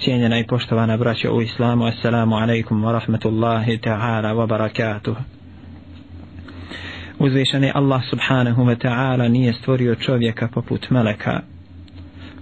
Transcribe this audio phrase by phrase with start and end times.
[0.00, 5.16] cijenjena i poštovana braća u islamu assalamu alaikum wa rahmatullahi ta'ala wa barakatuh.
[7.18, 11.40] Uzvišeni Allah subhanahu wa ta'ala nije stvorio čovjeka poput meleka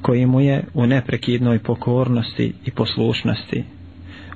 [0.03, 3.65] koji mu je u neprekidnoj pokornosti i poslušnosti.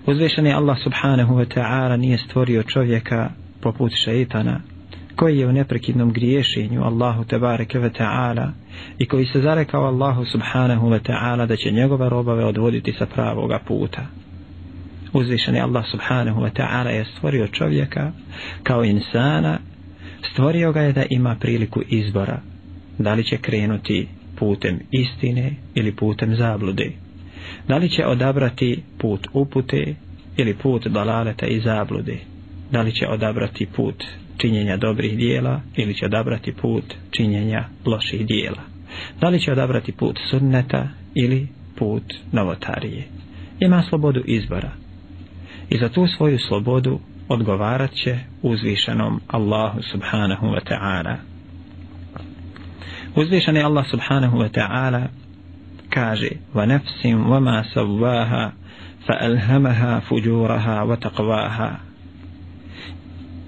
[0.07, 3.30] Uzvišeni Allah subhanahu wa ta'ala nije stvorio čovjeka
[3.61, 4.61] poput šeitana
[5.17, 8.51] koji je u neprekidnom griješenju Allahu tebareke ve ta'ala
[8.99, 13.59] i koji se zarekao Allahu subhanahu wa ta'ala da će njegova robove odvoditi sa pravoga
[13.67, 14.07] puta.
[15.12, 18.12] Uzvišeni Allah subhanahu wa ta'ala je stvorio čovjeka
[18.62, 19.59] kao insana,
[20.33, 22.41] stvorio ga je da ima priliku izbora,
[22.98, 26.91] da li će krenuti putem istine ili putem zablude,
[27.69, 29.95] da li će odabrati put upute
[30.37, 32.19] ili put dalaleta i zablude,
[32.70, 34.05] da li će odabrati put
[34.42, 38.62] činjenja dobrih dijela ili će odabrati put činjenja loših dijela.
[39.20, 42.02] Da li će odabrati put sunneta ili put
[42.33, 43.05] novotarije.
[43.60, 44.73] Ima slobodu izbora.
[45.70, 51.17] I za tu svoju slobodu odgovarat će uzvišenom Allahu subhanahu wa ta'ala.
[53.17, 55.06] Uzvišeni Allah subhanahu wa ta'ala
[55.91, 57.62] kaže wa وَمَا
[59.08, 60.92] wa ma فُجُورَهَا
[61.56, 61.92] fa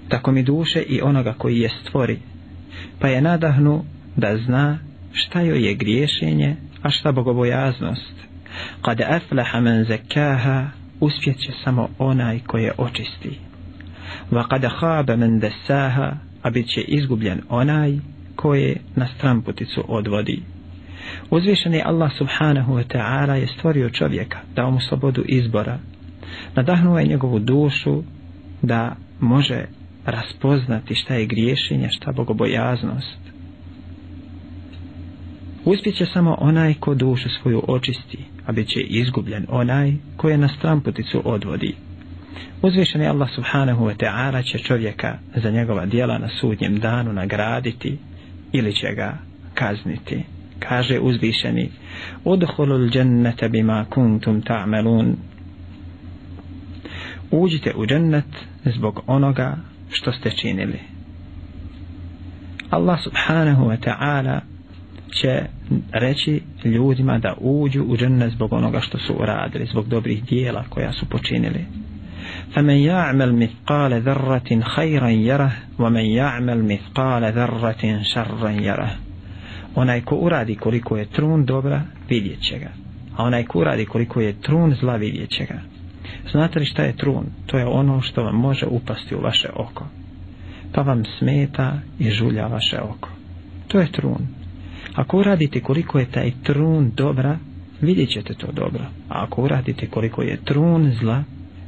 [0.09, 2.19] tako mi duše i onoga koji je stvori,
[2.99, 3.83] pa je nadahnu
[4.15, 4.79] da zna
[5.13, 8.13] šta joj je griješenje, a šta bogobojaznost.
[8.81, 10.67] Kad aflaha men zekaha,
[10.99, 13.39] uspjet će samo onaj koji je očisti.
[14.31, 17.97] Va kad haba men desaha, a bit će izgubljen onaj
[18.35, 20.41] koje na stramputicu odvodi.
[21.29, 25.79] Uzvišeni Allah subhanahu wa ta'ala je stvorio čovjeka, dao mu slobodu izbora,
[26.55, 28.03] nadahnuo je njegovu dušu
[28.61, 29.65] da može
[30.05, 33.17] raspoznati šta je griješenje, šta bogobojaznost.
[35.65, 40.47] Uspjeće samo onaj ko dušu svoju očisti, a bit će izgubljen onaj ko je na
[40.47, 41.75] stramputicu odvodi.
[42.61, 47.97] Uzvišen je Allah subhanahu wa ta'ala će čovjeka za njegova dijela na sudnjem danu nagraditi
[48.51, 49.17] ili će ga
[49.53, 50.23] kazniti.
[50.59, 51.69] Kaže uzvišeni
[52.23, 55.15] Udhulul džennete bima kuntum ta'melun
[57.31, 58.25] Uđite u džennet
[58.65, 59.57] zbog onoga
[59.94, 60.78] što ste činili.
[62.70, 64.40] Allah subhanahu wa ta'ala
[65.20, 65.42] će
[65.92, 70.92] reći ljudima da uđu u džennet zbog onoga što su uradili, zbog dobrih dijela koja
[70.92, 71.64] su počinili.
[72.54, 78.90] فمن يعمل مثقال ذرة خيرا يره ومن يعمل مثقال ذرة شرا يره
[79.74, 82.70] onaj ko uradi koliko je trun dobra vidjet će ga
[83.16, 85.60] a onaj ko uradi koliko je trun zla vidjet će ga
[86.31, 87.25] Znate li šta je trun?
[87.45, 89.85] To je ono što vam može upasti u vaše oko.
[90.73, 93.09] Pa vam smeta i žulja vaše oko.
[93.67, 94.27] To je trun.
[94.95, 97.37] Ako uradite koliko je taj trun dobra,
[97.81, 98.83] vidjet ćete to dobro.
[99.09, 101.23] A ako uradite koliko je trun zla,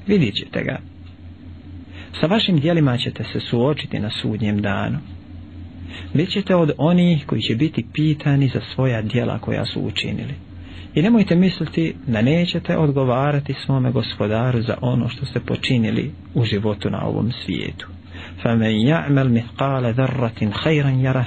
[0.08, 0.80] vidjet ćete ga.
[2.20, 4.98] Sa vašim dijelima ćete se suočiti na sudnjem danu.
[6.14, 10.34] Bićete od onih koji će biti pitani za svoja dijela koja su učinili.
[10.97, 16.91] I nemojte misliti da nećete odgovarati svome gospodaru za ono što ste počinili u životu
[16.91, 17.89] na ovom svijetu.
[18.43, 21.27] فَمَنْ يَعْمَلْ مِثْقَالَ ذَرَّةٍ خَيْرًا يَرَهُ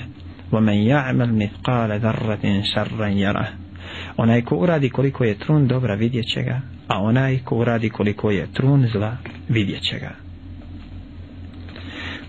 [0.51, 3.47] وَمَنْ يَعْمَلْ مِثْقَالَ ذَرَّةٍ شَرًّا يَرَهُ
[4.17, 8.31] Onaj ko uradi koliko je trun dobra vidjet će ga, a onaj ko uradi koliko
[8.31, 9.17] je trun zla
[9.49, 10.11] vidjet će ga.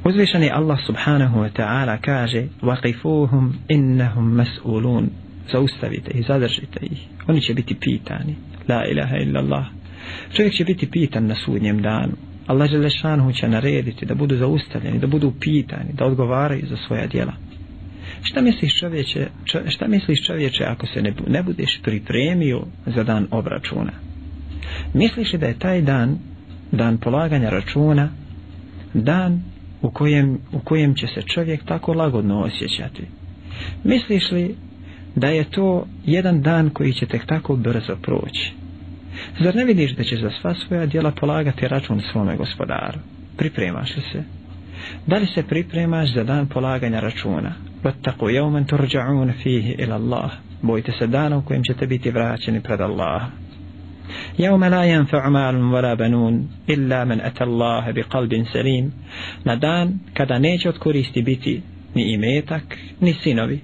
[0.05, 5.11] Uzvišeni Allah subhanahu wa ta'ala kaže وَقِفُوهُمْ إِنَّهُمْ مَسْئُولُونَ
[5.52, 7.08] zaustavite i zadržite ih.
[7.28, 8.36] Oni će biti pitani.
[8.70, 9.66] La ilaha illallah.
[10.34, 12.14] Čovjek će biti pitan na sudnjem danu.
[12.48, 17.34] Allah Želešanu će narediti da budu zaustavljeni da budu pitani da odgovaraju za svoja djela.
[18.24, 19.28] Šta misliš čovječe
[19.68, 23.92] šta misliš čovječe ako se ne, ne budeš pripremio za dan obračuna?
[24.94, 26.18] Misliš li da je taj dan
[26.72, 28.10] dan polaganja računa
[28.94, 29.44] dan
[29.82, 33.04] u kojem, u kojem će se čovjek tako lagodno osjećati?
[33.84, 34.56] Misliš li
[35.16, 38.54] da je to jedan dan koji će tek tako brzo proći.
[39.40, 43.00] Zar ne vidiš da će za sva svoja djela polagati račun svome gospodaru?
[43.38, 44.24] Pripremaš li se?
[45.08, 47.54] Da li se pripremaš za dan polaganja računa?
[47.84, 50.32] Vattaku jauman turđa'un fihi ila Allah.
[50.62, 53.28] Bojte se dana u kojem ćete biti vraćeni pred Allaha.
[54.40, 58.92] يوم لا ينفع مال ولا بنون إلا من أتى الله بقلب سليم
[59.48, 61.62] ندان كدا نيجوت كوريستي بيتي
[61.96, 63.60] ني imetak, ني سينوي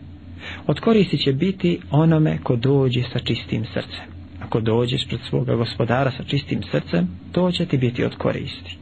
[0.67, 4.05] od koristi će biti onome ko dođe sa čistim srcem.
[4.41, 8.77] Ako dođeš pred svoga gospodara sa čistim srcem, to će ti biti od koristi.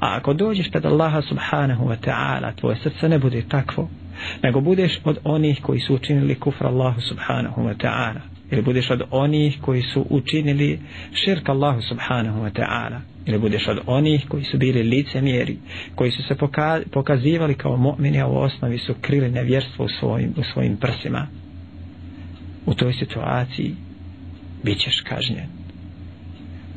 [0.00, 3.88] A ako dođeš pred Allaha subhanahu wa ta'ala, tvoje srce ne bude takvo,
[4.42, 8.20] nego budeš od onih koji su učinili kufra Allahu subhanahu wa ta'ala,
[8.50, 10.80] ili budeš od onih koji su učinili
[11.12, 15.56] širk Allahu subhanahu wa ta'ala ili budeš od onih koji su bili licemjeri
[15.94, 16.36] koji su se
[16.90, 21.26] pokazivali kao mu'mini a u osnovi su krili nevjerstvo u svojim, u svojim prsima.
[22.66, 23.74] U toj situaciji
[24.62, 25.46] bit ćeš kažnjen.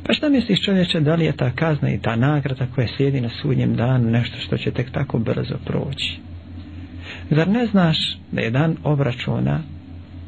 [0.06, 3.28] Pa šta misliš čovječe da li je ta kazna i ta nagrada koja slijedi na
[3.42, 6.18] sudnjem danu nešto što će tek tako brzo proći?
[7.30, 9.60] Zar ne znaš da je dan obračuna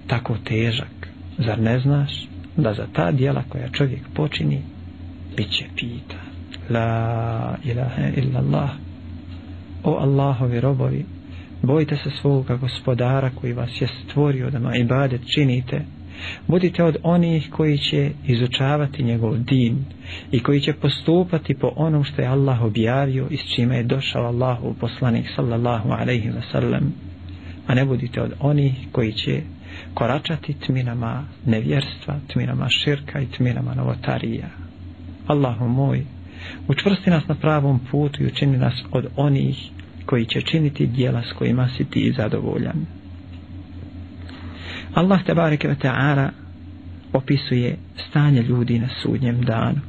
[0.07, 1.09] tako težak?
[1.39, 4.63] Zar ne znaš da za ta dijela koja čovjek počini
[5.37, 6.17] bit će pita.
[6.71, 8.71] La ilaha illa Allah
[9.85, 11.05] o Allahovi robovi
[11.63, 15.81] bojite se svoga gospodara koji vas je stvorio da ma ibadet činite.
[16.47, 19.85] Budite od onih koji će izučavati njegov din
[20.33, 24.27] i koji će postupati po onom što je Allah objavio i s čime je došao
[24.27, 26.95] Allahu poslanik sallallahu alaihi wa sallam.
[27.67, 29.43] A ne budite od onih koji će
[29.95, 34.70] koračati tminama nevjerstva, tminama širka i tminama novotarija.
[35.31, 36.05] Allahu moj,
[36.69, 39.71] učvrsti nas na pravom putu i učini nas od onih
[40.07, 42.87] koji će činiti dijela s kojima si ti zadovoljan.
[44.95, 46.29] Allah te bareke ve ta'ala
[47.13, 47.77] opisuje
[48.09, 49.81] stanje ljudi na sudnjem danu.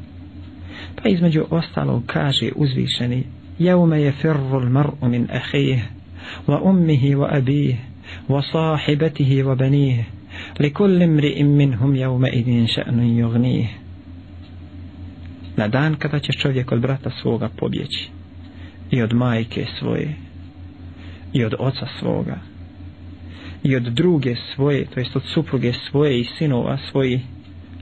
[1.04, 3.24] Pa između ostalog kaže uzvišeni
[3.60, 5.84] Jevme je firrul mar'u min ahih
[6.48, 7.78] wa ummihi wa abih
[8.30, 10.06] wa sahibatihi wa banih
[10.60, 13.81] li kullim ri'im minhum jevme idin še'nun jugnih
[15.56, 18.10] na dan kada će čovjek od brata svoga pobjeći.
[18.92, 20.16] I od majke svoje.
[21.34, 22.40] I od oca svoga.
[23.64, 27.22] I od druge svoje to jest od supruge svoje i sinova svoji.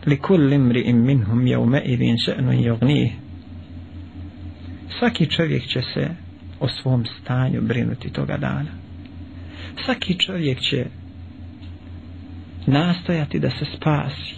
[0.05, 3.11] Li kul im minhum yawma idhin še'nu jognih
[4.99, 6.09] svaki čovjek će se
[6.59, 8.71] o svom stanju brinuti toga dana.
[9.85, 10.85] Svaki čovjek će
[12.65, 14.35] nastojati da se spasi.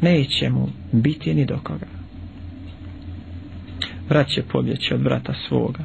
[0.00, 1.93] Neće mu biti ni do koga
[4.08, 5.84] brat će pobjeći od brata svoga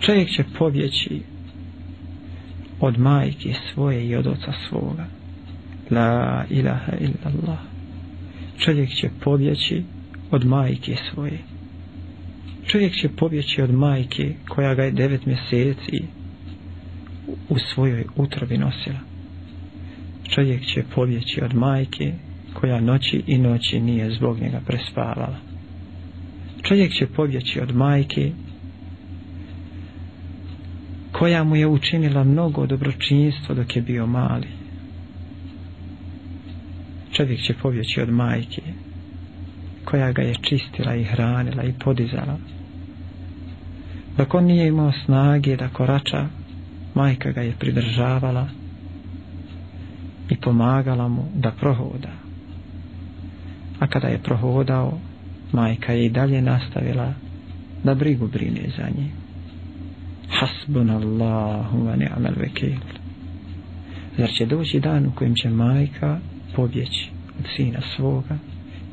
[0.00, 1.20] čovjek će pobjeći
[2.80, 5.06] od majke svoje i od oca svoga
[5.90, 7.58] la ilaha illallah
[8.58, 9.82] čovjek će pobjeći
[10.30, 11.38] od majke svoje
[12.66, 16.02] čovjek će pobjeći od majke koja ga je devet mjeseci
[17.48, 18.98] u svojoj utrobi nosila.
[20.28, 22.12] Čovjek će pobjeći od majke
[22.54, 25.36] koja noći i noći nije zbog njega prespavala.
[26.64, 28.32] Čovjek će pobjeći od majke
[31.12, 34.48] koja mu je učinila mnogo dobročinstvo dok je bio mali.
[37.12, 38.62] Čovjek će pobjeći od majke
[39.84, 42.38] koja ga je čistila i hranila i podizala.
[44.16, 46.26] Dok on nije imao snage da korača
[46.94, 48.48] majka ga je pridržavala
[50.30, 52.10] i pomagala mu da prohoda
[53.78, 54.98] a kada je prohodao
[55.54, 57.14] majka je i dalje nastavila
[57.84, 59.10] da brigu brine za njim
[60.28, 62.78] hasbunallahu wa ni'mal vekil
[64.18, 66.18] zar će doći dan u kojem će majka
[66.56, 68.38] pobjeći od sina svoga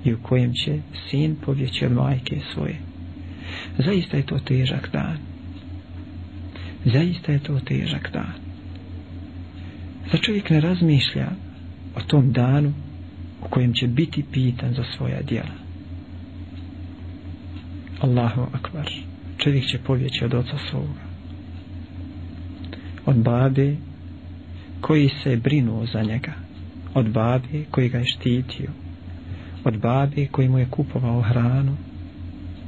[0.06, 0.80] i u kojem će
[1.10, 2.76] sin pobjeći od majke svoje?
[3.78, 5.18] Zaista je to težak dan.
[6.86, 8.34] Zaista je to težak dan.
[10.12, 11.28] Za čovjek ne razmišlja
[11.96, 12.74] o tom danu
[13.46, 15.61] u kojem će biti pitan za svoja djela?
[18.02, 18.90] Allahu akbar.
[19.38, 21.02] Čovjek će povjeći od oca svoga.
[23.06, 23.76] Od babe
[24.82, 26.34] koji se brinuo za njega.
[26.94, 28.70] Od babe koji ga je štitio.
[29.64, 31.78] Od babe koji mu je kupovao hranu.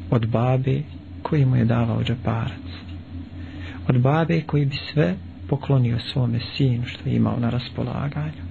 [0.10, 0.82] Od babe
[1.24, 2.70] koji mu je davao džeparac.
[3.88, 5.16] Od babe koji bi sve
[5.50, 8.44] poklonio svome sinu što je imao na raspolaganju.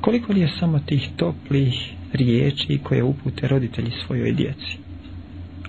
[0.00, 1.74] Koliko li je samo tih toplih
[2.12, 4.78] riječi koje upute roditelji svojoj djeci,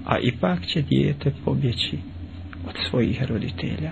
[0.10, 1.98] a ipak će dijete pobjeći
[2.68, 3.92] od svojih roditelja.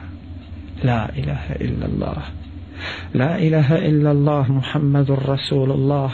[0.84, 2.24] La ilaha illallah.
[3.14, 6.12] La ilaha illallah Muhammadur Rasulullah.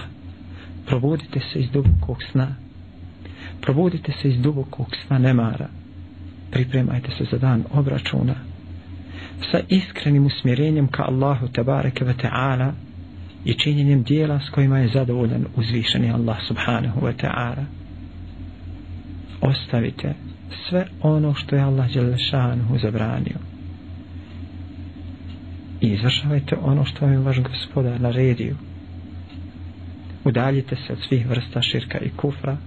[0.85, 2.55] Probudite se iz dubokog sna.
[3.61, 5.67] Probudite se iz dubokog sna nemara
[6.53, 8.35] pripremajte se za dan obračuna
[9.51, 12.71] sa iskrenim usmjerenjem ka Allahu tabareke ve ta'ala
[13.45, 17.65] i činjenjem dijela s kojima je zadovoljan uzvišeni Allah subhanahu wa ta'ala
[19.43, 20.13] ostavite
[20.69, 23.37] sve ono što je Allah Đelešanuhu zabranio.
[25.81, 28.55] I izvršavajte ono što vam je vaš gospodar naredio.
[30.25, 32.57] Udaljite se od svih vrsta širka i kufra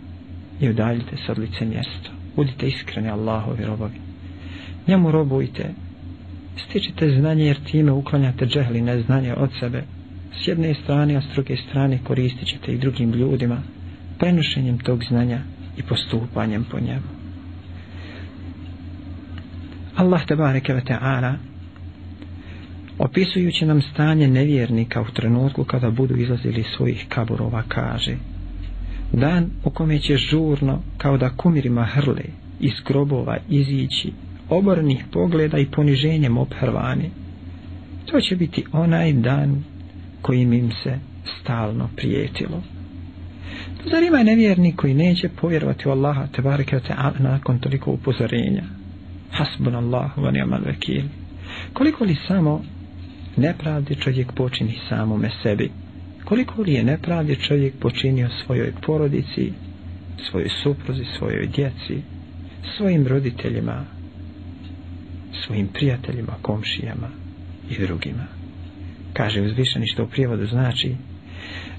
[0.61, 2.14] i udaljite se od licemjerstva.
[2.37, 4.00] Budite iskreni Allahovi robovi.
[4.87, 5.71] Njemu robujte.
[6.56, 9.83] Stičite znanje jer time uklanjate džehli neznanje od sebe.
[10.45, 13.59] S jedne strane, a s druge strane koristit ćete i drugim ljudima
[14.18, 15.40] prenošenjem tog znanja
[15.76, 17.16] i postupanjem po njemu.
[19.97, 21.35] Allah tabareke ve ta'ala
[22.99, 28.16] opisujući nam stanje nevjernika u trenutku kada budu izlazili svojih kaburova kaže
[29.12, 32.25] dan u kome će žurno kao da kumirima hrle
[32.61, 34.12] iz grobova izići
[34.49, 37.11] obornih pogleda i poniženjem obhrvani
[38.06, 39.64] to će biti onaj dan
[40.23, 40.99] kojim im se
[41.40, 42.62] stalno prijetilo
[43.90, 48.62] zar ima nevjernik koji neće povjerovati u Allaha tebareke ta'ala nakon toliko upozorenja?
[49.31, 51.02] Hasbunallahu wa ni'mal vekil
[51.73, 52.64] koliko li samo
[53.37, 55.71] nepravdi čovjek počini samome sebi?
[56.25, 59.52] Koliko li je nepravdi čovjek počinio svojoj porodici
[60.31, 62.02] svojoj supruzi, svojoj djeci
[62.76, 63.85] svojim roditeljima
[65.47, 67.09] svojim prijateljima, komšijama
[67.71, 68.26] i drugima?
[69.12, 70.95] Kaže uzvišeni što u prijevodu znači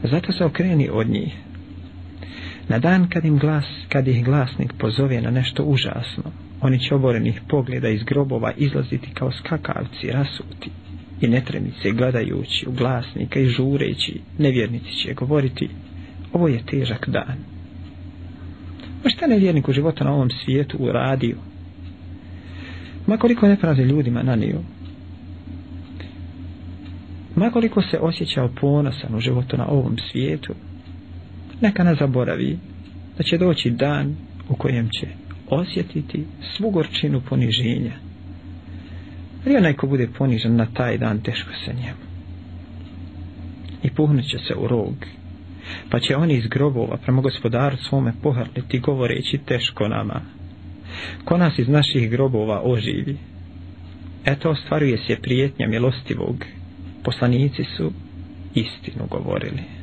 [0.04, 1.34] zato se okreni od njih
[2.70, 6.24] na dan kad im glas kad ih glasnik pozove na nešto užasno
[6.62, 10.70] oni će oborenih pogleda iz grobova izlaziti kao skakavci rasuti.
[11.22, 15.70] I netremice gledajući u glasnika i žureći nevjernici će govoriti
[16.34, 17.38] ovo je težak dan.
[19.04, 21.38] Ma šta nevjernik u životu na ovom svijetu uradio?
[23.08, 24.60] Ma koliko nepravde ljudima nanio
[27.36, 30.54] ma koliko se osjećao ponosan u životu na ovom svijetu?
[31.62, 32.58] Neka ne zaboravi
[33.18, 34.16] da će doći dan
[34.50, 35.08] u kojem će
[35.50, 36.26] osjetiti
[36.58, 37.94] svu gorčinu poniženja.
[39.46, 42.08] Ali onaj ko bude ponižen na taj dan teško se njemu.
[43.84, 44.96] I puhnut će se u rog.
[45.90, 50.22] Pa će oni iz grobova prema gospodaru svome pohrliti govoreći teško nama.
[51.26, 53.18] Ko nas iz naših grobova oživi
[54.26, 56.46] eto ostvaruje se prijetnja milostivog.
[57.04, 57.92] Poslanici su
[58.56, 59.77] istinu govorili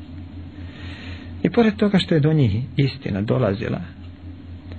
[1.45, 3.81] i pored toga što je do njih istina dolazila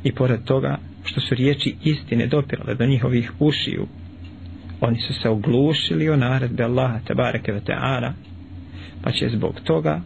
[0.03, 3.87] i pored toga što su riječi istine dopirale do njihovih ušiju
[4.81, 8.11] oni su se oglušili o naredbe Allaha tabareke ve ta'ala
[9.01, 10.01] pa će zbog toga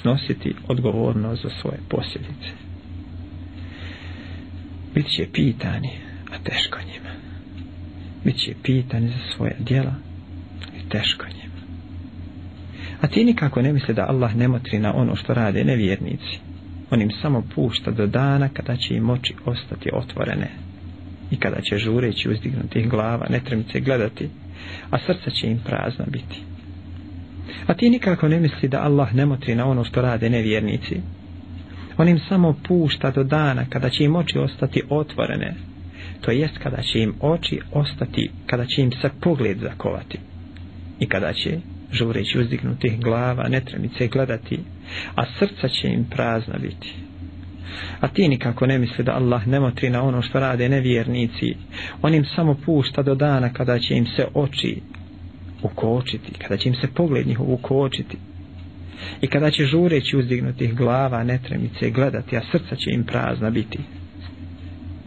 [0.00, 2.50] snositi odgovornost za svoje posljedice.
[4.94, 5.90] Bit će pitani
[6.32, 7.10] a teško njima.
[8.24, 9.94] Bit će pitani za svoje djela
[10.78, 11.37] i teško njima
[13.00, 16.38] a ti nikako ne misle da Allah ne motri na ono što rade nevjernici
[16.90, 20.48] on im samo pušta do dana kada će im oči ostati otvorene
[21.30, 24.28] i kada će žureći uzdignutih glava netremice gledati,
[24.90, 26.40] a srca će im prazna biti.
[27.66, 31.00] A ti nikako ne misli da Allah ne motri na ono što rade nevjernici.
[31.96, 35.54] On im samo pušta do dana kada će im oči ostati otvorene,
[36.20, 40.18] to jest kada će im oči ostati, kada će im se pogled zakovati
[41.00, 41.58] i kada će
[41.92, 44.58] žureći uzdignutih glava netremice gledati,
[45.14, 46.94] a srca će im prazna biti.
[48.00, 51.54] A ti nikako ne misli da Allah ne motri na ono što rade nevjernici.
[52.02, 54.80] On im samo pušta do dana kada će im se oči
[55.62, 58.16] ukočiti kada će im se pogled njihov ukočiti.
[59.20, 63.78] I kada će žureći uzdignutih glava netremice gledati a srca će im prazna biti.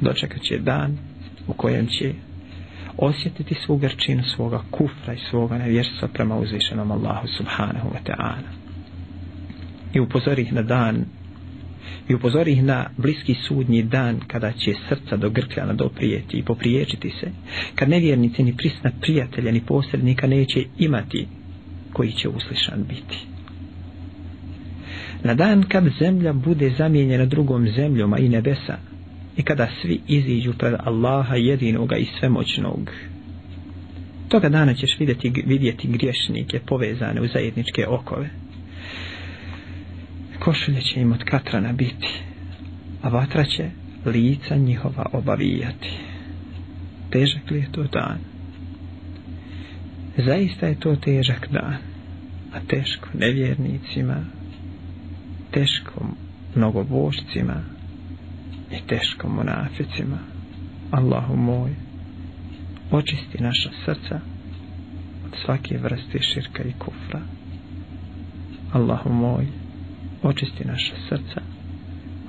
[0.01, 0.97] Dočekat će dan
[1.47, 2.13] u kojem će
[2.97, 8.61] osjetiti svu grčinu svoga kufra i svoga nevjerstva prema uzvišenom Allahu subhanahu wa ta'ala
[9.93, 11.05] i upozori ih na dan
[12.09, 17.09] i upozori ih na bliski sudnji dan kada će srca do grkljana doprijeti i popriječiti
[17.09, 17.31] se,
[17.75, 21.27] kad nevjernici ni prisna prijatelja ni posrednika neće imati
[21.93, 23.17] koji će uslišan biti.
[25.23, 28.77] Na dan kad zemlja bude zamijenjena drugom zemljom, a i nebesa,
[29.37, 32.91] i kada svi iziđu pred Allaha jedinoga i svemoćnog,
[34.29, 38.29] toga dana ćeš vidjeti, vidjeti griješnike povezane u zajedničke okove,
[40.39, 42.07] košulje će im od katrana biti,
[43.01, 43.69] a vatra će
[44.05, 45.89] lica njihova obavijati.
[47.09, 48.17] Težak li je to dan?
[50.17, 51.77] Zaista je to težak dan,
[52.53, 54.25] a teško nevjernicima,
[55.51, 56.05] teško
[56.55, 57.61] mnogobožcima,
[58.71, 60.17] i teško monaficima.
[60.91, 61.71] Allahu moj,
[62.91, 64.19] očisti naša srca
[65.25, 67.21] od svake vrste širka i kufra.
[68.73, 69.47] Allahu moj,
[70.23, 71.41] očisti naša srca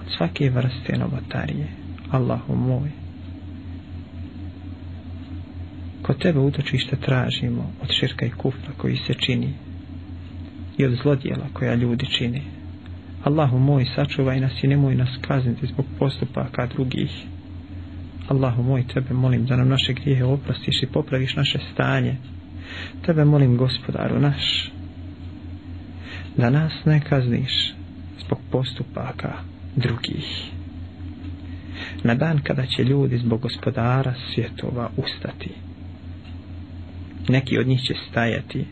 [0.00, 1.68] od svake vrste novotarije
[2.10, 2.90] Allahu moj
[6.02, 9.54] kod tebe utočište tražimo od širka i kufra koji se čini
[10.78, 12.42] i od zlodjela koja ljudi čini
[13.24, 17.10] Allahu moj sačuvaj nas i nemoj nas kazniti zbog postupaka drugih.
[18.28, 22.16] Allahu moj tebe molim da nam naše grijehe oprostiš i popraviš naše stanje.
[23.06, 24.70] Tebe molim gospodaru naš
[26.36, 27.74] da nas ne kazniš
[28.26, 29.32] zbog postupaka
[29.76, 30.50] drugih.
[32.04, 35.50] Na dan kada će ljudi zbog gospodara svjetova ustati
[37.28, 38.64] neki od njih će stajati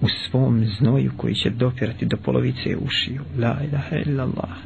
[0.00, 3.22] u svom znoju koji će dopirati do polovice ušiju.
[3.38, 4.56] La ilaha illallah.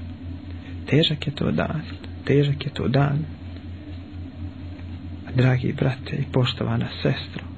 [0.86, 1.82] Težak je to dan.
[2.24, 3.18] Težak je to dan.
[5.34, 7.50] Dragi brate i poštovana sestro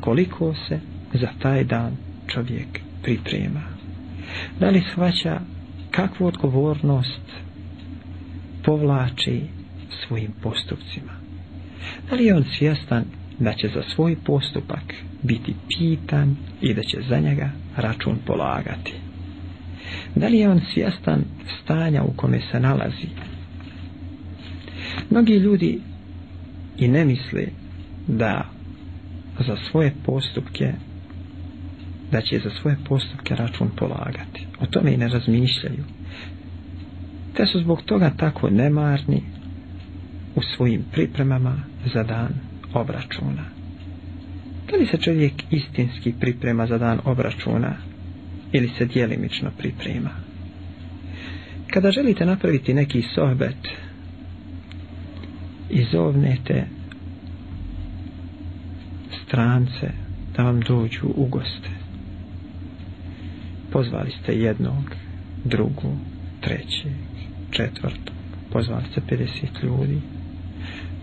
[0.00, 0.80] koliko se
[1.12, 1.96] za taj dan
[2.26, 3.62] čovjek priprema?
[4.60, 5.40] Da li shvaća
[5.90, 7.20] kakvu odgovornost
[8.64, 9.42] povlači
[10.06, 11.12] svojim postupcima?
[12.10, 13.04] Da li je on svjestan
[13.38, 14.94] da će za svoj postupak
[15.26, 18.92] biti pitan i da će za njega račun polagati.
[20.14, 21.24] Da li je on svjestan
[21.62, 23.08] stanja u kome se nalazi?
[25.10, 25.80] Mnogi ljudi
[26.78, 27.46] i ne misle
[28.06, 28.44] da
[29.46, 30.72] za svoje postupke
[32.12, 34.46] da će za svoje postupke račun polagati.
[34.60, 35.84] O tome i ne razmišljaju.
[37.34, 39.22] Te su zbog toga tako nemarni
[40.34, 41.56] u svojim pripremama
[41.94, 42.28] za dan
[42.74, 43.55] obračuna
[44.70, 47.76] da li se čovjek istinski priprema za dan obračuna
[48.52, 50.10] ili se dijelimično priprema.
[51.66, 53.68] Kada želite napraviti neki sohbet
[55.70, 56.64] i zovnete
[59.22, 59.90] strance
[60.36, 61.68] da vam dođu u goste.
[63.72, 64.94] Pozvali ste jednog
[65.44, 65.96] drugu
[66.40, 66.92] trećeg
[67.50, 68.16] četvrtog
[68.50, 69.26] pozvali ste 50
[69.62, 70.00] ljudi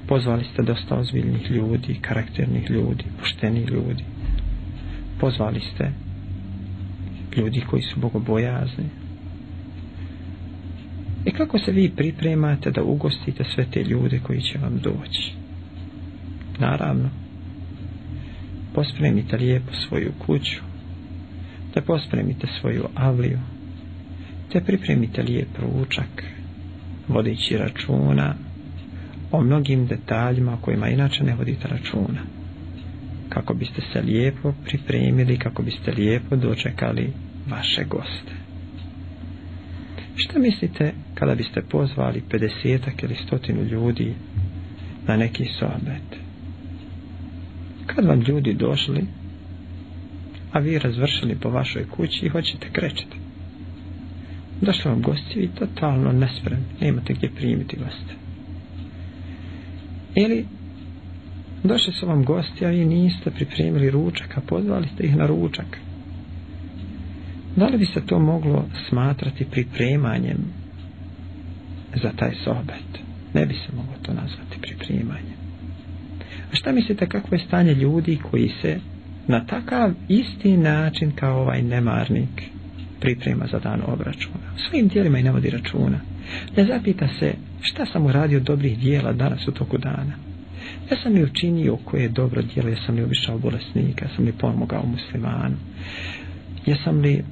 [0.07, 4.03] pozvali ste dosta ozbiljnih ljudi karakternih ljudi, poštenih ljudi.
[5.19, 5.91] Pozvali ste
[7.37, 8.85] ljudi koji su bogobojazni.
[11.25, 15.33] I kako se vi pripremate da ugostite sve te ljude koji će vam doći?
[16.59, 17.09] Naravno
[18.73, 20.61] pospremite lijepo svoju kuću
[21.75, 23.39] da pospremite svoju avliju
[24.51, 26.23] te pripremite lijep ručak
[27.07, 28.35] vodeći računa
[29.33, 32.21] o mnogim detaljima kojima inače ne vodite računa.
[33.29, 37.13] Kako biste se lijepo pripremili kako biste lijepo dočekali
[37.49, 38.31] vaše goste.
[40.15, 42.49] Šta mislite kada biste pozvali 50
[43.03, 44.13] ili stotinu ljudi
[45.07, 46.23] na neki sohbet
[47.85, 49.05] kad vam ljudi došli
[50.51, 53.15] a vi razvršili po vašoj kući i hoćete krećete
[54.61, 58.22] došli vam gosti i totalno nespremni nemate gdje primiti goste
[60.15, 60.45] ili
[61.63, 65.77] došli su vam gosti a vi niste pripremili ručak a pozvali ste ih na ručak.
[67.55, 70.37] Da li bi se to moglo smatrati pripremanjem
[72.03, 73.03] za taj sohbet?
[73.33, 75.37] Ne bi se moglo to nazvati pripremanjem.
[76.51, 78.79] A šta mislite kakvo je stanje ljudi koji se
[79.27, 82.43] na takav isti način kao ovaj nemarnik
[83.03, 84.47] priprema za dan obračuna.
[84.67, 85.99] Svojim dijelima i ne vodi računa.
[86.57, 90.15] Ne zapita se šta sam uradio dobrih dijela danas u toku dana.
[90.91, 94.25] Ja sam li učinio koje je dobro dijelo ja sam li obišao bolesnika ja sam
[94.25, 95.55] li pomogao muslimanu.
[96.65, 97.23] Ja sam li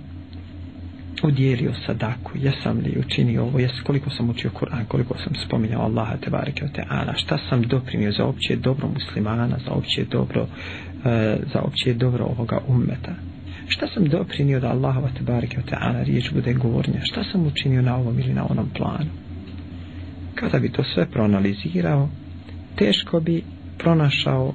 [1.23, 5.81] udjelio sadaku ja sam li učinio ovo jes, koliko sam učio Kur'an koliko sam spominjao
[5.81, 10.47] Allaha te bareke te ala šta sam doprinio za opće dobro muslimana za opće dobro
[11.05, 13.31] e, za opće dobro ovoga ummeta
[13.73, 17.95] šta sam doprinio da Allaha te bareke te riječ bude gornja, šta sam učinio na
[17.95, 19.12] ovom ili na onom planu?
[20.36, 22.10] Kada bi to sve proanalizirao
[22.75, 23.43] teško bi
[23.77, 24.53] pronašao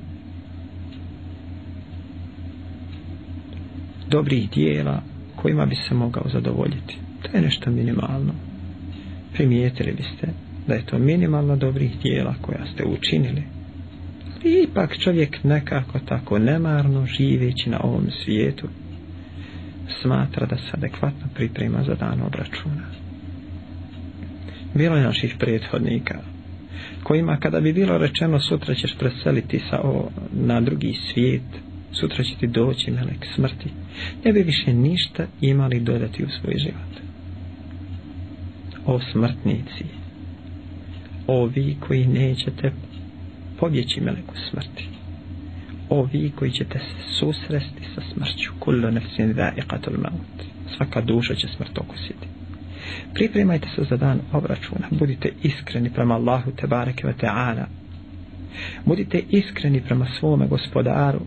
[4.09, 5.03] dobrih dijela
[5.37, 6.99] kojima bi se mogao zadovoljiti.
[7.23, 8.33] To je nešto minimalno.
[9.33, 10.29] Primijetili biste
[10.67, 13.43] da je to minimalno dobrih dijela koja ste učinili.
[14.45, 18.69] I ipak čovjek nekako tako nemarno živeći na ovom svijetu
[20.03, 22.87] smatra da se adekvatno priprema za dan obračuna.
[24.75, 26.19] Bilo je naših prethodnika
[27.03, 31.43] kojima kada bi bilo rečeno sutra ćeš preseliti sa o, na drugi svijet
[31.93, 33.71] sutra će ti doći melek smrti
[34.25, 36.93] ne bi više ništa imali dodati u svoj život.
[38.87, 39.85] O smrtnici
[41.27, 42.73] o vi koji nećete
[43.61, 44.96] pobjeći meleku smrti
[45.89, 48.53] o vi koji ćete se susresti sa smrću.
[48.59, 50.47] Kullu nefsin da'iqatul maut.
[50.77, 52.27] Svaka duša će smrt okusiti.
[53.15, 54.87] Pripremajte se za dan obračuna.
[54.91, 57.67] Budite iskreni prema Allahu te bareke ve ta'ala.
[58.85, 61.21] Budite iskreni prema svome gospodaru.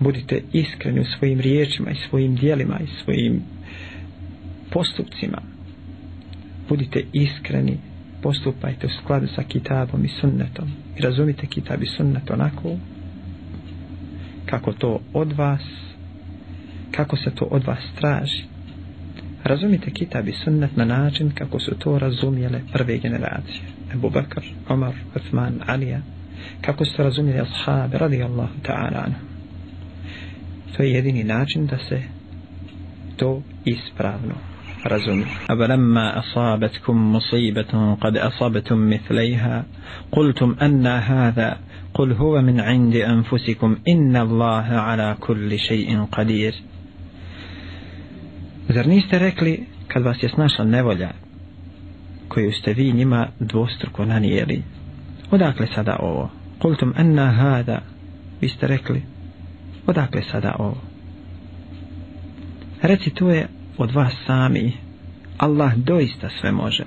[0.00, 3.42] Budite iskreni u svojim riječima i svojim dijelima i svojim
[4.70, 5.42] postupcima.
[6.68, 7.78] Budite iskreni
[8.22, 10.68] postupajte u skladu sa kitabom i sunnetom.
[10.98, 12.76] I razumite kitab i sunnet onako
[14.50, 15.60] kako to od vas
[16.90, 18.44] kako se to od vas traži
[19.44, 23.62] razumite kitab i sunnet na način kako su to razumjele prve generacije
[23.94, 26.00] Ebu Bakr, Omar, Uthman, Alija
[26.60, 29.04] kako su to razumjeli ashabi radijallahu ta'ala
[30.76, 32.02] to je jedini način da se
[33.16, 34.34] to ispravno
[34.84, 39.64] razumi أَبَلَمَّا أَصَابَتْكُمْ مُصِيبَةٌ قَدْ أَصَبْتُمْ مِثْلَيْهَا
[40.12, 41.56] قُلْتُمْ أَنَّ هَذَا
[41.93, 46.53] قُلْ هُوَ مِنْ عِنْدِ أَنفُسِكُمْ إِنَّ اللَّهَ عَلَى كُلِّ شَيْءٍ قَدِيرٌ
[48.69, 51.11] Zar niste rekli kad vas je snašla nevolja
[52.27, 54.63] koju ste vi njima dvostruko nanijeli
[55.31, 56.29] odakle sada ovo
[56.61, 57.81] kultum enna hada
[58.41, 59.03] vi ste rekli
[59.87, 60.81] odakle sada ovo
[62.81, 64.73] reci to je od vas sami
[65.37, 66.83] Allah doista sve može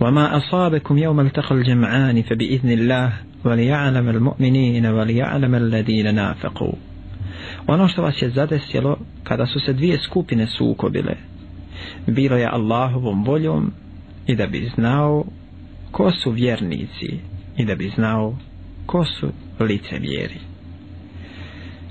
[0.00, 3.12] وما أصابكم يوم التقى الجمعان فبإذن الله
[3.44, 6.72] وليعلم المؤمنين وليعلم الذين نافقوا
[7.66, 11.16] ono što vas je zadesilo kada su se dvije skupine sukobile
[12.06, 13.72] bilo je Allahovom voljom
[14.26, 15.24] i da bi znao
[15.90, 17.18] ko su vjernici
[17.56, 18.36] i da bi znao
[18.86, 19.28] ko su
[19.60, 20.38] lice vjeri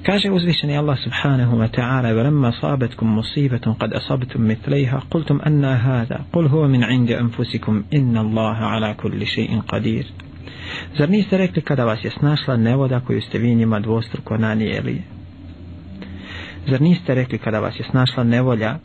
[0.06, 6.26] Kaže uzvišeni Allah subhanahu wa ta'ala وَلَمَّا صَابَتْكُمْ مُصِيبَةٌ قَدْ أَصَبْتُمْ مِثْلَيْهَا قُلْتُمْ أَنَّا هَذَا
[6.34, 10.06] قُلْ هُوَ مِنْ عِنْدِ أَنفُسِكُمْ إِنَّ اللَّهَ عَلَى كُلِّ شَيْءٍ قَدِيرٌ
[10.98, 15.02] Zar niste rekli kada vas je snašla nevoda koju ste vi njima dvostruko nanijeli?
[16.68, 18.80] Zar niste rekli kada vas je snašla nevolja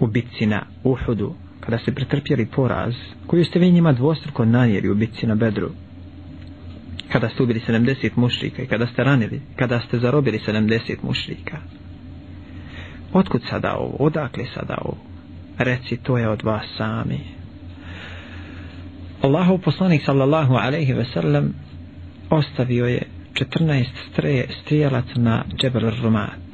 [0.00, 2.94] u bitci na Uhudu, kada ste pretrpjeli poraz,
[3.26, 5.70] koju ste vi njima dvostruko nanijeli u bitci na Bedru?
[7.15, 11.57] Kada ste ubili 70 mušrika i kada ste ranili, kada ste zarobili 70 mušrika.
[13.13, 13.95] Otkud sada ovo?
[13.99, 14.97] Odakle sada ovo?
[15.57, 17.19] Reci, to je od vas sami.
[19.21, 21.53] Allahov poslanik sallallahu alaihi ve sellem
[22.29, 23.01] ostavio je
[23.33, 26.51] 14 streje, strijelac na Džebel Rumat.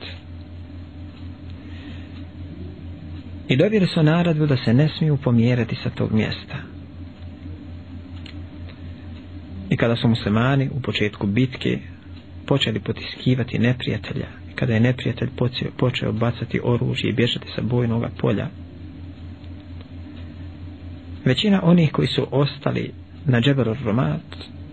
[3.47, 6.70] I dobili su naradbu da se ne smiju pomjerati sa tog mjesta.
[9.71, 11.79] I kada su muslimani u početku bitke
[12.45, 18.05] počeli potiskivati neprijatelja, i kada je neprijatelj počeo, počeo bacati oružje i bježati sa bojnog
[18.17, 18.47] polja,
[21.25, 22.91] većina onih koji su ostali
[23.25, 24.21] na Džeberu Romat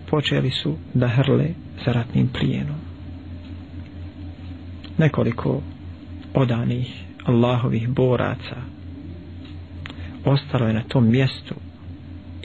[0.09, 1.47] počeli su da hrle
[1.85, 2.79] za ratnim plijenom.
[4.97, 5.61] Nekoliko
[6.33, 8.55] odanih Allahovih boraca
[10.25, 11.55] ostalo je na tom mjestu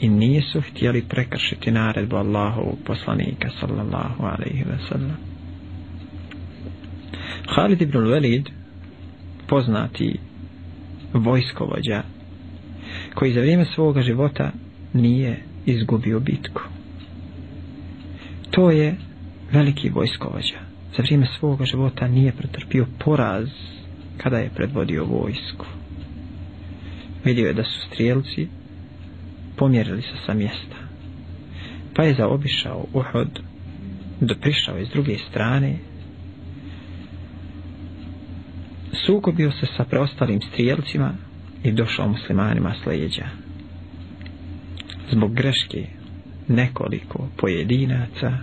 [0.01, 5.17] i nisu htjeli prekršiti naredbu Allahovog poslanika sallallahu alaihi ve sellem.
[7.55, 8.51] Khalid ibn Walid
[9.47, 10.19] poznati
[11.13, 12.03] vojskovođa
[13.15, 14.51] koji za vrijeme svoga života
[14.93, 16.63] nije izgubio bitku.
[18.51, 18.97] To je
[19.53, 20.59] veliki vojskovođa.
[20.97, 23.49] Za vrijeme svoga života nije pretrpio poraz
[24.17, 25.67] kada je predvodio vojsku.
[27.25, 28.49] Vidio je da su strijelci
[29.57, 30.77] pomjerili se sa mjesta.
[31.95, 33.41] Pa je zaobišao Uhud,
[34.21, 35.77] do prišao iz druge strane,
[39.07, 41.15] sukobio se sa preostalim strijelcima
[41.65, 43.27] i došao muslimanima s leđa.
[45.11, 45.87] Zbog greške
[46.49, 48.39] nekoliko pojedinaca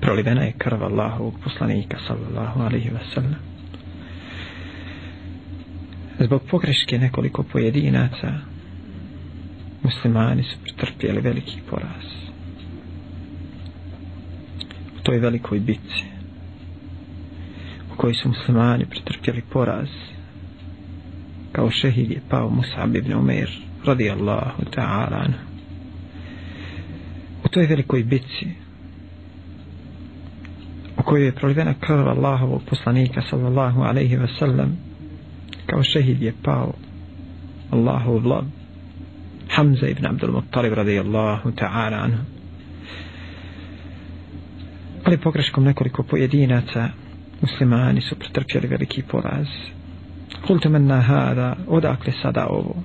[0.00, 3.36] prolivena je krv Allahovog poslanika sallallahu alaihi wa sallam.
[6.18, 8.51] Zbog pogreške nekoliko pojedinaca
[9.82, 12.04] muslimani su pretrpjeli veliki poraz.
[14.98, 16.12] U toj velikoj bitci
[17.92, 19.88] u kojoj su muslimani pretrpjeli poraz
[21.52, 23.50] kao šehid je pao Musab ibn Umir
[23.84, 25.28] radijallahu ta'ala
[27.44, 28.46] u toj velikoj bitci
[30.98, 34.68] u kojoj je prolivena krv Allahovog poslanika sallallahu alaihi wasallam
[35.66, 36.72] kao šehid je pao
[37.70, 38.61] Allahov vlad
[39.54, 42.24] Hamza ibn Abdul Muttalib radijallahu ta'ala anhu.
[45.04, 46.88] Ali pogreškom nekoliko pojedinaca
[47.40, 49.46] muslimani su pretrpjeli veliki poraz.
[50.46, 51.56] Kultu menna hada?
[51.66, 52.76] Odakle sada ovo?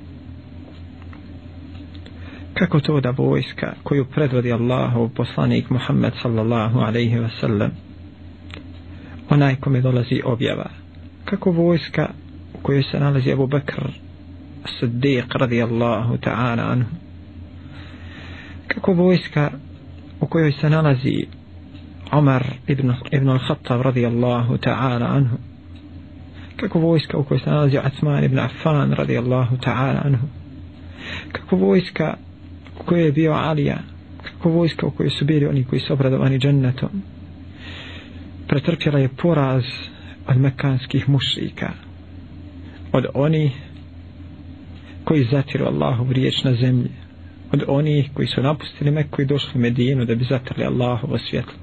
[2.53, 7.71] Kako to da vojska koju predvodi Allahov poslanik Muhammed sallallahu alaihi ve sellem,
[9.29, 10.69] onaj kome dolazi objava
[11.29, 12.09] kako vojska
[12.53, 13.81] u kojoj se nalazi Abu Bakr
[14.79, 16.89] Siddiq radijallahu ta'ala anhu.
[18.67, 19.51] Kako vojska
[20.21, 21.25] u kojoj se nalazi
[22.11, 25.37] Omar ibn, ibn al-Khattab radijallahu ta'ala anhu.
[26.55, 30.27] Kako vojska u kojoj se nalazi Atman ibn Affan radijallahu ta'ala anhu.
[31.31, 32.17] Kako vojska
[32.79, 33.77] u kojoj je bio Alija.
[34.23, 36.89] Kako vojska u kojoj su bili oni koji su obradovani džennetom.
[38.47, 39.63] Pretrpjela je poraz
[40.27, 41.69] od mekanskih mušrika.
[42.91, 43.66] Od onih
[45.07, 46.89] koji zatiru Allahu riječ na zemlji.
[47.51, 51.53] Od onih koji su napustili Meku i došli u Medinu da bi zatrli Allahovo svjetlo.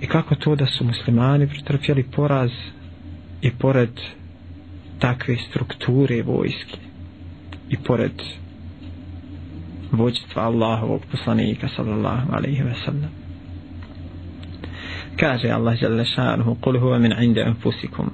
[0.00, 2.50] I kako to da su muslimani pretrpjeli poraz
[3.42, 3.90] i pored
[4.98, 6.78] takve strukture vojske
[7.70, 8.22] i pored
[9.92, 13.10] vođstva Allahovog poslanika sallallahu alaihi ve sallam?
[15.16, 18.10] Kaže Allah jalla šanuhu kul huva min inda anfusikum.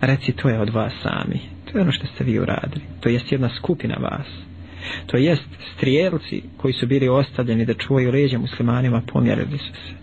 [0.00, 1.40] Reci to je od vas sami
[1.72, 2.84] to je ono što ste vi uradili.
[3.00, 4.26] To jest jedna skupina vas.
[5.06, 9.94] To jest strijelci koji su bili ostavljeni da čuvaju leđe muslimanima pomjerili su se.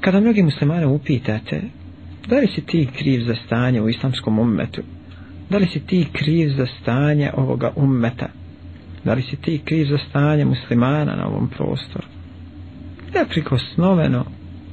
[0.00, 1.62] Kada mnogi muslimane upitate
[2.26, 4.82] da li si ti kriv za stanje u islamskom ummetu?
[5.50, 8.28] Da li si ti kriv za stanje ovoga ummeta?
[9.04, 12.06] Da li si ti kriv za stanje muslimana na ovom prostoru?
[13.14, 14.24] Neprikosnoveno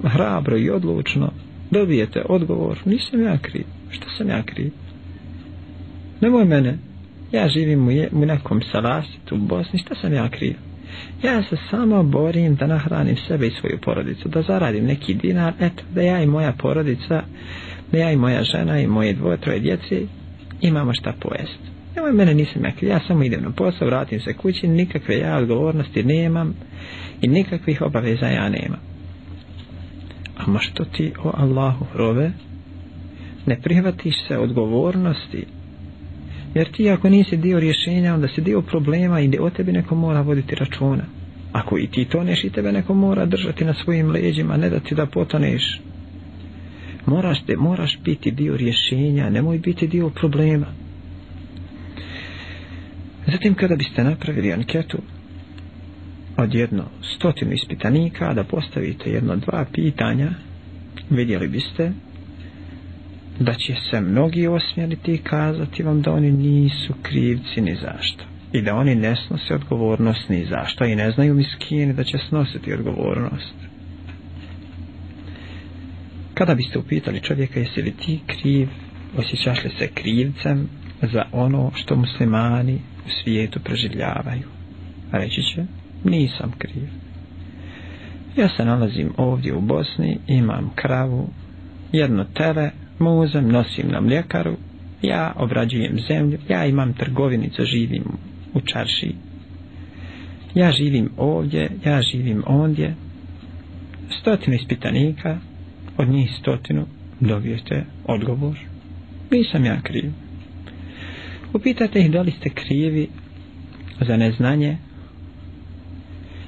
[0.04, 1.32] hrabro i odlučno
[1.72, 4.72] dobijete odgovor nisam ja kriv što sam ja kriv?
[6.22, 6.78] Nemoj mene.
[7.32, 9.80] Ja živim u, je, u nekom salasitu u Bosni.
[9.80, 10.56] Što sam ja kriv?
[11.24, 15.54] Ja se samo borim da nahranim sebe i svoju porodicu da zaradim neki dinar.
[15.60, 17.24] Eto da ja i moja porodica
[17.92, 20.02] da ja i moja žena i moje dvoje troje djece
[20.62, 21.60] imamo šta pojest.
[21.96, 22.90] Nemoj mene nisam ja kriv.
[22.90, 24.68] Ja samo idem na posao vratim se kući.
[24.68, 26.56] Nikakve ja odgovornosti nemam
[27.22, 28.80] i nikakvih obaveza ja nemam.
[30.38, 32.32] Ama što ti o Allahu robe
[33.46, 35.46] ne prihvatiš se odgovornosti.
[36.54, 40.22] Jer ti ako nisi dio rješenja onda si dio problema i o tebi neko mora
[40.22, 41.04] voditi računa.
[41.52, 44.96] Ako i ti toneš i tebe neko mora držati na svojim leđima ne da ti
[44.96, 45.82] da potoneš.
[47.06, 50.66] Moraš, te, moraš biti dio rješenja nemoj biti dio problema.
[53.32, 54.98] Zatim kada biste napravili anketu
[56.38, 56.84] od jedno
[57.16, 60.32] stotinu ispitanika da postavite jedno dva pitanja
[61.10, 61.92] vidjeli biste
[63.40, 68.24] da će se mnogi osmjeriti i kazati vam da oni nisu krivci ni zašto.
[68.54, 72.74] I da oni ne snose odgovornost ni zašto i ne znaju miskini da će snositi
[72.74, 73.56] odgovornost.
[76.34, 78.68] Kada biste upitali čovjeka jesi li ti kriv
[79.18, 80.70] osjećaš li se krivcem
[81.02, 84.48] za ono što muslimani u svijetu preživljavaju?
[85.12, 85.66] Reći će
[86.04, 86.88] nisam kriv.
[88.36, 91.30] Ja se nalazim ovdje u Bosni imam kravu
[91.92, 94.58] jedno tele muzem nosim na mljekaru
[95.02, 98.04] ja obrađujem zemlju ja imam trgovinicu živim
[98.54, 99.16] u čarši.
[100.56, 102.96] Ja živim ovdje ja živim ondje.
[104.22, 105.38] Stotinu ispitanika
[105.98, 106.86] od njih stotinu
[107.20, 108.58] dobijete odgovor.
[109.32, 110.12] Nisam ja kriv.
[111.54, 113.08] Upitate ih da li ste krivi
[114.02, 114.78] za neznanje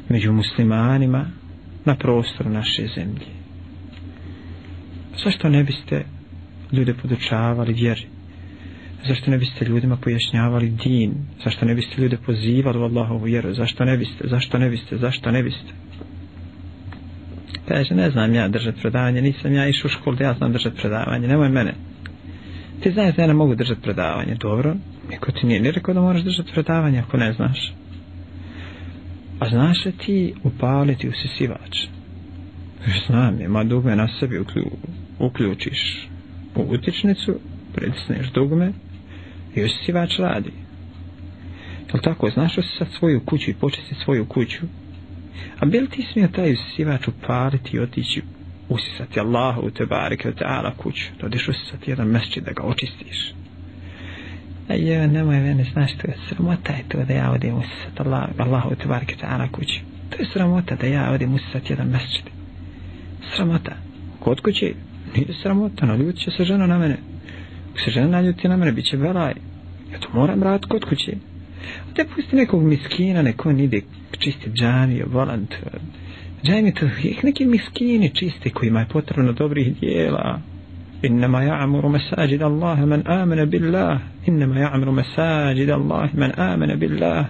[0.10, 1.26] među muslimanima
[1.86, 3.26] na prostoru naše zemlje.
[5.24, 6.06] Zašto ne biste
[6.72, 8.02] ljude podučavali vjeri?
[9.08, 11.14] Zašto ne biste ljudima pojašnjavali din?
[11.44, 13.54] Zašto ne biste ljude pozivali u Allahovu vjeru?
[13.54, 14.28] Zašto ne biste?
[14.28, 14.98] Zašto ne biste?
[14.98, 15.74] Zašto ne biste?
[17.68, 20.78] Kaže ne znam ja držati predavanje nisam ja išao u školu da ja znam držati
[20.78, 21.74] predavanje nemoj mene.
[22.84, 24.76] Ti znaš da ja ne mogu držati predavanje dobro
[25.12, 27.74] niko ti nije ni rekao da moraš držati predavanje ako ne znaš.
[29.40, 31.86] A znaš li ti upaliti usisivač?
[33.08, 34.66] Znam ima dugme na sebi uklju,
[35.20, 36.08] uključiš
[36.56, 37.40] u utičnicu
[37.74, 38.72] predisneš dugme
[39.56, 40.52] i usisivač radi.
[41.94, 42.30] Jel tako?
[42.30, 44.62] Znaš li sad svoju kuću i počisti svoju kuću?
[45.60, 48.22] A bil ti smio taj usisivač upariti i otići
[48.70, 51.06] usisati Allahu te barike u ta'ala kuću?
[51.20, 53.34] Da odiš usisati jedan mesčit da ga očistiš.
[54.70, 58.30] A je nemoj mene znaš to je sramota je to da ja odim usisati Allah,
[58.38, 59.80] Allahu te barike u teala kuću.
[60.10, 62.26] To je sramota da ja odim usisati jedan mesčit
[63.36, 63.76] sramota.
[64.20, 64.74] Kod kuće
[65.15, 66.97] nije sramota naljut će se žena na mene
[67.71, 69.35] ako se žena naljuti na mene bit će velaj
[69.93, 71.13] ja to moram raditi kod kuće
[71.91, 73.81] a te pusti nekog miskina neko nide
[74.19, 75.55] čisti džami volant
[76.45, 76.87] džami to
[77.23, 80.41] neki miskini čisti kojima je potrebno dobrih dijela
[81.05, 87.27] إنما يعمر مساجد الله من آمن بالله إنما يعمر مساجد الله من آمن بالله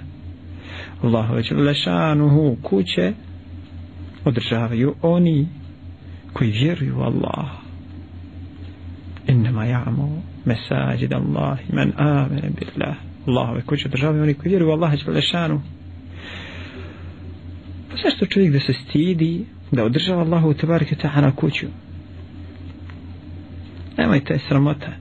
[1.04, 3.12] الله جل شانه kuće
[4.24, 5.48] održavaju oni
[6.32, 7.59] koji vjeruju u Allah
[9.31, 10.09] انما يعمو
[10.45, 12.95] مساجد الله من آمن بالله
[13.27, 15.59] الله وكوش الدرجاوي وني كويرو والله جل شانو
[18.03, 20.95] zašto čovjek da se stidi da održava Allahu u tebarki
[21.35, 21.67] kuću?
[23.97, 24.91] Nemojte, sramota.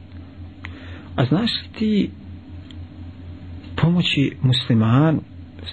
[1.17, 2.11] A znaš li ti
[3.77, 5.23] pomoći muslimanu?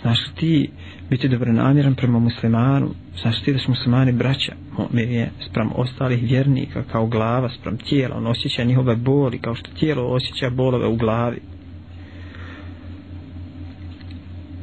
[0.02, 0.70] Znaš li ti
[1.10, 2.90] biti dobronamiran prema muslimanu?
[3.22, 4.54] Znaš li ti da su muslimani braća?
[4.78, 8.18] Mu'min je sprem ostalih vjernika kao glava sprem tijela.
[8.18, 11.42] On osjeća njihove boli kao što tijelo osjeća bolove u glavi.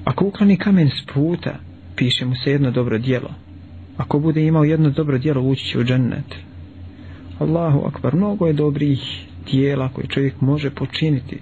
[0.05, 1.55] Ako ukloni kamen s puta
[1.97, 3.31] piše mu se jedno dobro dijelo
[3.97, 6.35] ako bude imao jedno dobro dijelo ući će u džennet.
[7.39, 11.39] Allahu akbar mnogo je dobrih dijela koje čovjek može počiniti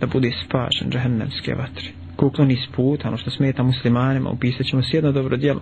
[0.00, 1.88] da bude spašen džahennemske vatre.
[2.14, 5.60] Ako ukloni s puta ono što smeta muslimanima upisat ćemo se jedno dobro dijelo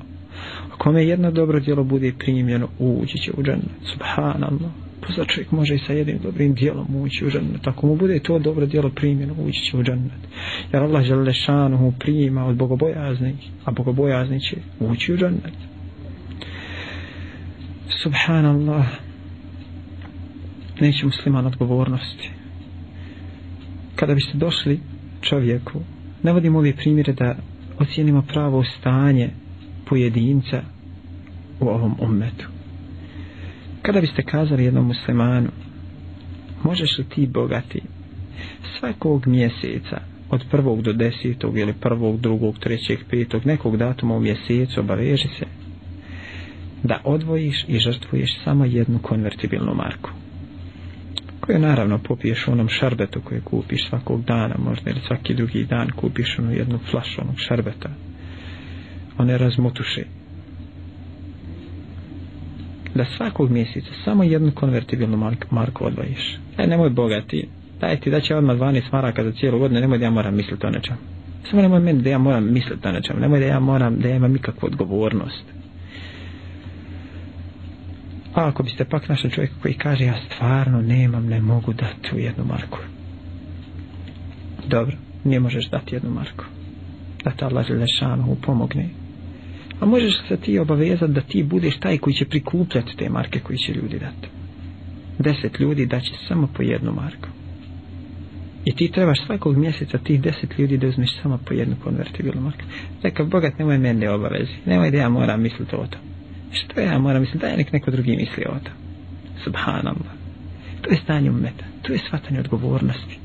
[0.78, 3.70] kome jedno dobro djelo bude primljeno ući će u džennet.
[3.92, 4.70] Subhanallah.
[5.00, 7.66] Pa čovjek može i sa jednim dobrim djelom ući u džennet.
[7.66, 10.20] Ako mu bude to dobro djelo primljeno ući će u džennet.
[10.72, 13.34] Jer Allah žele šanuhu prima od bogobojaznih
[13.64, 15.54] a bogobojazni će ući u džennet.
[18.02, 18.86] Subhanallah.
[20.80, 22.30] Neće musliman odgovornosti.
[23.96, 24.80] Kada biste došli
[25.20, 25.80] čovjeku
[26.22, 27.36] ne vodimo ove primjere da
[27.78, 29.30] ocijenimo pravo stanje
[29.88, 30.62] pojedinca
[31.60, 32.48] u ovom ummetu.
[33.82, 35.48] Kada biste kazali jednom muslimanu,
[36.64, 37.80] možeš li ti bogati
[38.78, 44.80] svakog mjeseca od prvog do desetog ili prvog, drugog, trećeg, petog, nekog datuma u mjesecu
[44.80, 45.46] obaveži se
[46.82, 50.10] da odvojiš i žrtvuješ samo jednu konvertibilnu marku
[51.40, 55.90] koju naravno popiješ u onom šarbetu koje kupiš svakog dana možda ili svaki drugi dan
[55.90, 57.88] kupiš onu jednu flašu onog šarbeta
[59.18, 60.04] one razmotuše
[62.94, 66.38] da svakog mjeseca samo jednu konvertibilnu marku, odvojiš.
[66.58, 67.48] E nemoj bogati.
[67.80, 70.66] Daj ti da će odmah 12 maraka za cijelu godinu nemoj da ja moram misliti
[70.66, 70.96] o nečem
[71.50, 74.16] samo nemoj meni da ja moram misliti o nečem nemoj da ja moram da ja
[74.16, 75.44] imam nikakvu odgovornost.
[78.34, 82.18] A ako biste pak našli čovjeka koji kaže ja stvarno nemam ne mogu dati u
[82.18, 82.78] jednu marku.
[84.66, 86.44] Dobro ne možeš dati jednu marku.
[87.24, 88.88] Da te Allah želešanu pomogne
[89.80, 93.58] a možeš se ti obavezati da ti budeš taj koji će prikupljati te marke koji
[93.58, 94.28] će ljudi dati
[95.18, 97.28] deset ljudi da će samo po jednu marku.
[98.64, 102.62] I ti trebaš svakog mjeseca tih deset ljudi da uzmeš samo po jednu konvertibilnu marku.
[103.02, 104.52] Rekao, bogat nemoj mene obavezi.
[104.66, 105.98] Nemoj da ja moram misliti o to.
[106.52, 108.70] Što ja moram misliti da je nek neko drugi misli o to.
[109.44, 110.12] Subhanallah.
[110.82, 111.64] To je stanje umeta.
[111.82, 113.18] To je shvatanje odgovornosti.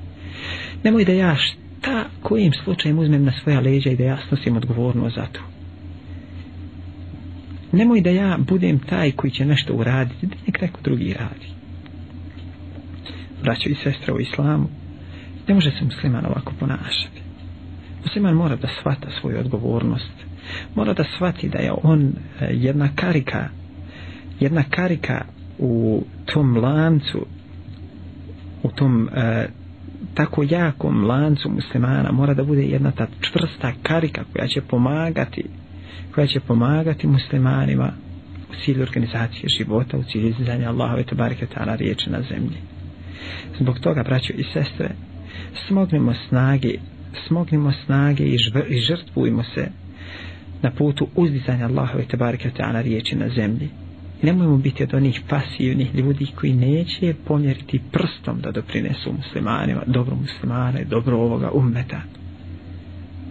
[0.83, 5.15] Nemoj da ja šta kojim slučajem uzmem na svoja leđa i da ja snosim odgovornost
[5.15, 5.41] za to
[7.71, 11.47] nemoj da ja budem taj koji će nešto uraditi da nek neko drugi radi.
[13.43, 14.67] Braćo i sestre u islamu
[15.47, 17.21] ne može se musliman ovako ponašati.
[18.03, 20.11] Musliman mora da svata svoju odgovornost.
[20.75, 23.49] Mora da shvati da je on e, jedna karika
[24.41, 25.25] jedna karika
[25.59, 27.25] u tom lancu
[28.63, 29.47] u tom e,
[30.13, 35.45] tako jakom lancu muslimana mora da bude jedna ta čvrsta karika koja će pomagati
[36.15, 37.91] koja će pomagati muslimanima
[38.49, 42.57] u cilju organizacije života, u cilju izdanja Allahove tabarike ta'ala riječi na zemlji.
[43.59, 44.89] Zbog toga, braćo i sestre,
[45.67, 46.73] smognimo snage,
[47.27, 49.67] smognimo snage i, žv, i žrtvujmo se
[50.61, 53.69] na putu uzdizanja Allahove tabarike ta'ala riječi na zemlji.
[54.21, 60.83] Nemojmo biti od onih pasivnih ljudi koji neće pomjeriti prstom da doprinesu muslimanima, dobro muslimane,
[60.83, 62.01] dobro ovoga ummeta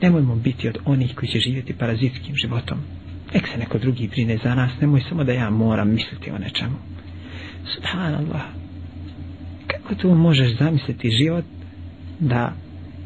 [0.02, 2.78] nemojmo biti od onih koji će živjeti parazitskim životom.
[3.34, 6.76] Nek se neko drugi brine za nas nemoj samo da ja moram misliti o nečemu.
[7.74, 8.42] Subhanallah.
[9.66, 11.44] Kako tu možeš zamisliti život
[12.20, 12.52] da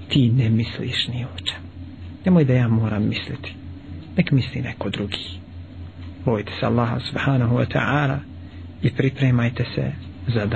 [0.08, 1.66] ti ne misliš ni o čemu?
[2.24, 3.54] Nemoj da ja moram misliti.
[4.16, 5.18] Nek misli neko drugi.
[6.24, 8.18] Bojte se Allaha subhanahu wa ta'ala
[8.82, 9.92] i pripremajte se
[10.34, 10.46] za da